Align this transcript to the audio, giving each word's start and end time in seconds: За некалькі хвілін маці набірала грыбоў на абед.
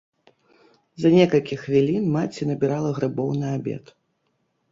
За 1.03 1.09
некалькі 1.17 1.55
хвілін 1.65 2.09
маці 2.15 2.49
набірала 2.51 2.89
грыбоў 2.97 3.29
на 3.43 3.47
абед. 3.59 3.85